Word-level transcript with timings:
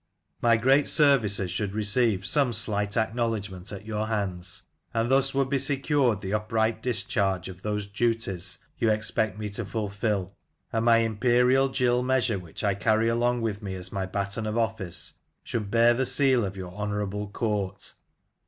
My 0.41 0.57
great 0.57 0.89
services 0.89 1.51
should 1.51 1.75
receive 1.75 2.25
some 2.25 2.53
slight 2.53 2.97
acknowledgment 2.97 3.71
at 3.71 3.85
your 3.85 4.07
hands, 4.07 4.63
and 4.95 5.11
thus 5.11 5.35
would 5.35 5.47
be 5.47 5.59
secured 5.59 6.21
the 6.21 6.33
upright 6.33 6.81
dis 6.81 7.03
charge 7.03 7.47
of 7.47 7.61
those 7.61 7.85
duties 7.85 8.57
you 8.79 8.89
expect 8.89 9.37
me 9.37 9.47
to 9.49 9.63
fulfil; 9.63 10.35
and 10.73 10.85
my 10.85 10.97
imperial 10.97 11.69
gill 11.69 12.01
measure, 12.01 12.39
which 12.39 12.63
I 12.63 12.73
carry 12.73 13.09
along 13.09 13.43
with 13.43 13.61
me 13.61 13.75
as 13.75 13.91
my 13.91 14.07
baton 14.07 14.47
of 14.47 14.57
office, 14.57 15.13
should 15.43 15.69
bear 15.69 15.93
the 15.93 16.07
seal 16.07 16.43
of 16.45 16.57
your 16.57 16.73
honourable 16.73 17.27
court. 17.29 17.93